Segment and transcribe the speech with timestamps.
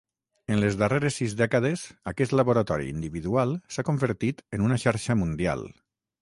[0.53, 5.65] En les darreres sis dècades, aquest laboratori individual s'ha convertit en una xarxa mundial.